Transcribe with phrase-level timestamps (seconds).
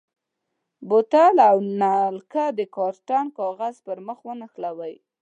[0.87, 4.95] بوتل او نلکه د کارتن کاغذ پر مخ ونښلوئ.